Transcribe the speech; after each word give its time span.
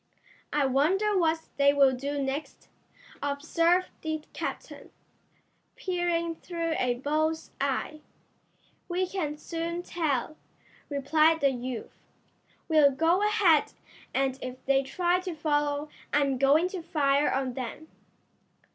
"I 0.51 0.65
wonder 0.65 1.15
what 1.15 1.41
they 1.57 1.75
will 1.75 1.95
do 1.95 2.19
next?" 2.19 2.69
observed 3.21 3.91
the 4.01 4.23
captain, 4.33 4.89
peering 5.75 6.37
through 6.37 6.73
a 6.79 6.95
bull's 6.95 7.51
eye. 7.61 8.01
"We 8.89 9.05
can 9.05 9.37
soon 9.37 9.83
tell," 9.83 10.37
replied 10.89 11.41
the 11.41 11.51
youth. 11.51 11.93
"We'll 12.67 12.89
go 12.89 13.21
ahead, 13.21 13.73
and 14.11 14.39
if 14.41 14.65
they 14.65 14.81
try 14.81 15.19
to 15.19 15.35
follow 15.35 15.87
I'm 16.11 16.39
going 16.39 16.67
to 16.69 16.81
fire 16.81 17.31
on 17.31 17.53
them." 17.53 17.87